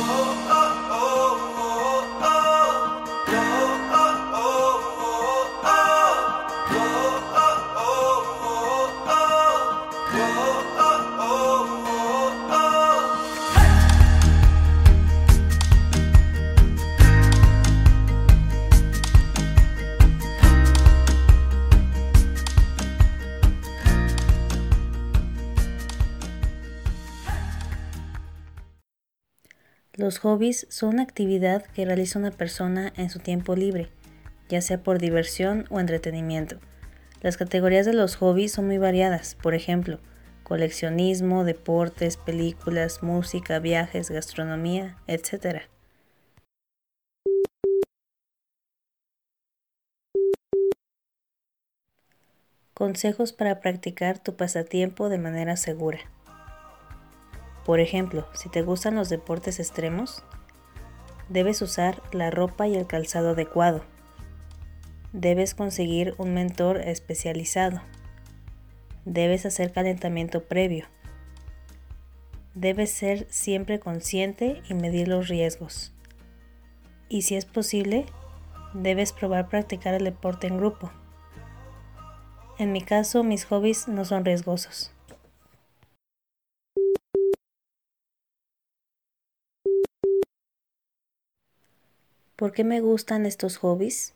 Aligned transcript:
Oh. 0.00 0.47
Los 29.98 30.20
hobbies 30.20 30.68
son 30.70 30.90
una 30.90 31.02
actividad 31.02 31.64
que 31.74 31.84
realiza 31.84 32.20
una 32.20 32.30
persona 32.30 32.92
en 32.96 33.10
su 33.10 33.18
tiempo 33.18 33.56
libre, 33.56 33.88
ya 34.48 34.60
sea 34.60 34.80
por 34.80 35.00
diversión 35.00 35.64
o 35.70 35.80
entretenimiento. 35.80 36.60
Las 37.20 37.36
categorías 37.36 37.84
de 37.84 37.94
los 37.94 38.14
hobbies 38.14 38.52
son 38.52 38.68
muy 38.68 38.78
variadas, 38.78 39.34
por 39.34 39.56
ejemplo, 39.56 39.98
coleccionismo, 40.44 41.42
deportes, 41.42 42.16
películas, 42.16 43.02
música, 43.02 43.58
viajes, 43.58 44.08
gastronomía, 44.08 44.96
etc. 45.08 45.62
Consejos 52.72 53.32
para 53.32 53.58
practicar 53.58 54.20
tu 54.20 54.36
pasatiempo 54.36 55.08
de 55.08 55.18
manera 55.18 55.56
segura. 55.56 55.98
Por 57.68 57.80
ejemplo, 57.80 58.26
si 58.32 58.48
te 58.48 58.62
gustan 58.62 58.94
los 58.94 59.10
deportes 59.10 59.60
extremos, 59.60 60.24
debes 61.28 61.60
usar 61.60 62.02
la 62.12 62.30
ropa 62.30 62.66
y 62.66 62.74
el 62.74 62.86
calzado 62.86 63.32
adecuado. 63.32 63.84
Debes 65.12 65.54
conseguir 65.54 66.14
un 66.16 66.32
mentor 66.32 66.78
especializado. 66.78 67.82
Debes 69.04 69.44
hacer 69.44 69.70
calentamiento 69.70 70.44
previo. 70.44 70.86
Debes 72.54 72.90
ser 72.90 73.26
siempre 73.28 73.78
consciente 73.78 74.62
y 74.70 74.72
medir 74.72 75.06
los 75.06 75.28
riesgos. 75.28 75.92
Y 77.10 77.20
si 77.20 77.36
es 77.36 77.44
posible, 77.44 78.06
debes 78.72 79.12
probar 79.12 79.50
practicar 79.50 79.92
el 79.92 80.04
deporte 80.04 80.46
en 80.46 80.56
grupo. 80.56 80.90
En 82.58 82.72
mi 82.72 82.80
caso, 82.80 83.24
mis 83.24 83.44
hobbies 83.44 83.88
no 83.88 84.06
son 84.06 84.24
riesgosos. 84.24 84.90
¿Por 92.38 92.52
qué 92.52 92.62
me 92.62 92.80
gustan 92.80 93.26
estos 93.26 93.56
hobbies? 93.56 94.14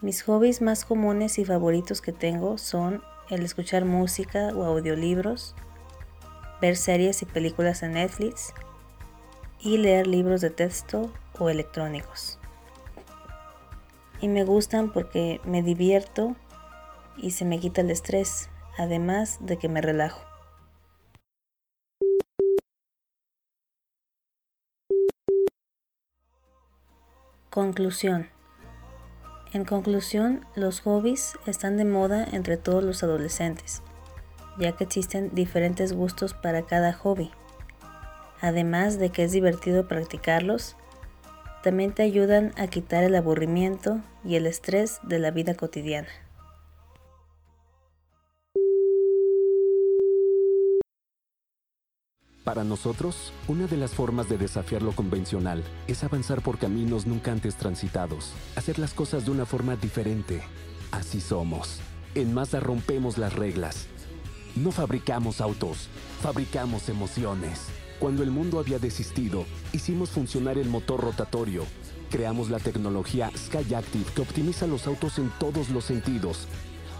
Mis 0.00 0.22
hobbies 0.22 0.62
más 0.62 0.86
comunes 0.86 1.38
y 1.38 1.44
favoritos 1.44 2.00
que 2.00 2.14
tengo 2.14 2.56
son 2.56 3.02
el 3.28 3.42
escuchar 3.42 3.84
música 3.84 4.52
o 4.56 4.64
audiolibros, 4.64 5.54
ver 6.62 6.78
series 6.78 7.20
y 7.20 7.26
películas 7.26 7.82
en 7.82 7.92
Netflix 7.92 8.54
y 9.60 9.76
leer 9.76 10.06
libros 10.06 10.40
de 10.40 10.48
texto 10.48 11.12
o 11.38 11.50
electrónicos. 11.50 12.38
Y 14.22 14.28
me 14.28 14.44
gustan 14.44 14.90
porque 14.90 15.42
me 15.44 15.62
divierto 15.62 16.34
y 17.18 17.32
se 17.32 17.44
me 17.44 17.60
quita 17.60 17.82
el 17.82 17.90
estrés, 17.90 18.48
además 18.78 19.36
de 19.42 19.58
que 19.58 19.68
me 19.68 19.82
relajo. 19.82 20.27
Conclusión. 27.50 28.28
En 29.54 29.64
conclusión, 29.64 30.44
los 30.54 30.80
hobbies 30.80 31.38
están 31.46 31.78
de 31.78 31.86
moda 31.86 32.26
entre 32.30 32.58
todos 32.58 32.84
los 32.84 33.02
adolescentes, 33.02 33.82
ya 34.58 34.72
que 34.72 34.84
existen 34.84 35.34
diferentes 35.34 35.94
gustos 35.94 36.34
para 36.34 36.66
cada 36.66 36.92
hobby. 36.92 37.30
Además 38.42 38.98
de 38.98 39.08
que 39.08 39.24
es 39.24 39.32
divertido 39.32 39.88
practicarlos, 39.88 40.76
también 41.62 41.92
te 41.92 42.02
ayudan 42.02 42.52
a 42.58 42.66
quitar 42.66 43.02
el 43.02 43.14
aburrimiento 43.14 44.02
y 44.24 44.36
el 44.36 44.46
estrés 44.46 45.00
de 45.02 45.18
la 45.18 45.30
vida 45.30 45.54
cotidiana. 45.54 46.08
Para 52.48 52.64
nosotros, 52.64 53.34
una 53.46 53.66
de 53.66 53.76
las 53.76 53.90
formas 53.90 54.30
de 54.30 54.38
desafiar 54.38 54.80
lo 54.80 54.92
convencional 54.92 55.62
es 55.86 56.02
avanzar 56.02 56.40
por 56.40 56.56
caminos 56.56 57.06
nunca 57.06 57.30
antes 57.30 57.56
transitados, 57.56 58.32
hacer 58.56 58.78
las 58.78 58.94
cosas 58.94 59.26
de 59.26 59.32
una 59.32 59.44
forma 59.44 59.76
diferente. 59.76 60.40
Así 60.90 61.20
somos. 61.20 61.80
En 62.14 62.32
Mazda 62.32 62.58
rompemos 62.60 63.18
las 63.18 63.34
reglas. 63.34 63.84
No 64.56 64.72
fabricamos 64.72 65.42
autos, 65.42 65.90
fabricamos 66.22 66.88
emociones. 66.88 67.66
Cuando 67.98 68.22
el 68.22 68.30
mundo 68.30 68.58
había 68.58 68.78
desistido, 68.78 69.44
hicimos 69.74 70.08
funcionar 70.08 70.56
el 70.56 70.70
motor 70.70 71.02
rotatorio. 71.02 71.64
Creamos 72.10 72.48
la 72.48 72.60
tecnología 72.60 73.30
Skyactiv 73.36 74.06
que 74.14 74.22
optimiza 74.22 74.66
los 74.66 74.86
autos 74.86 75.18
en 75.18 75.30
todos 75.38 75.68
los 75.68 75.84
sentidos. 75.84 76.48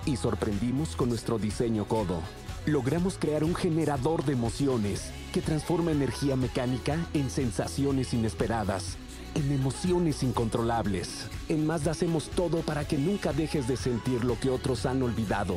Y 0.04 0.16
sorprendimos 0.16 0.94
con 0.94 1.08
nuestro 1.08 1.38
diseño 1.38 1.86
codo 1.86 2.20
logramos 2.66 3.16
crear 3.18 3.44
un 3.44 3.54
generador 3.54 4.24
de 4.24 4.32
emociones 4.32 5.10
que 5.32 5.40
transforma 5.40 5.90
energía 5.90 6.36
mecánica 6.36 6.98
en 7.14 7.30
sensaciones 7.30 8.14
inesperadas, 8.14 8.96
en 9.34 9.52
emociones 9.52 10.22
incontrolables. 10.22 11.26
En 11.48 11.66
Mazda 11.66 11.92
hacemos 11.92 12.28
todo 12.30 12.60
para 12.60 12.86
que 12.86 12.98
nunca 12.98 13.32
dejes 13.32 13.68
de 13.68 13.76
sentir 13.76 14.24
lo 14.24 14.38
que 14.38 14.50
otros 14.50 14.86
han 14.86 15.02
olvidado. 15.02 15.56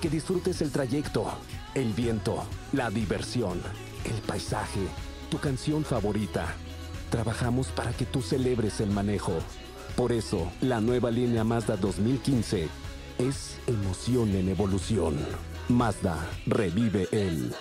Que 0.00 0.08
disfrutes 0.08 0.62
el 0.62 0.70
trayecto, 0.70 1.26
el 1.74 1.92
viento, 1.92 2.44
la 2.72 2.90
diversión, 2.90 3.60
el 4.04 4.20
paisaje, 4.22 4.80
tu 5.30 5.38
canción 5.38 5.84
favorita. 5.84 6.54
Trabajamos 7.10 7.68
para 7.68 7.92
que 7.92 8.04
tú 8.04 8.22
celebres 8.22 8.80
el 8.80 8.90
manejo. 8.90 9.32
Por 9.96 10.12
eso, 10.12 10.50
la 10.60 10.80
nueva 10.80 11.10
línea 11.10 11.42
Mazda 11.42 11.76
2015 11.76 12.68
es 13.18 13.56
emoción 13.66 14.34
en 14.36 14.48
evolución. 14.48 15.16
Mazda 15.68 16.16
revive 16.46 17.08
el 17.12 17.54